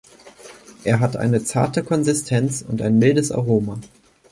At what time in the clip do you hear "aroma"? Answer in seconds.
3.31-3.79